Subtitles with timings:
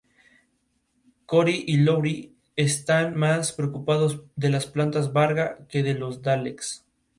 [1.27, 6.87] Cory y Lowery están más preocupados de las plantas Varga que de los Daleks.